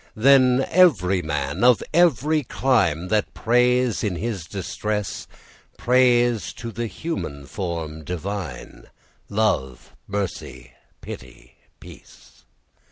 [0.15, 5.27] Then every man, of every clime, That prays in his distress,
[5.77, 8.85] Prays to the human form divine:
[9.29, 12.45] Love, Mercy, Pity, Peace.